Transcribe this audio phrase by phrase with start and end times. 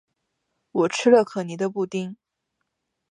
[0.71, 2.17] 我吃了可妮的布丁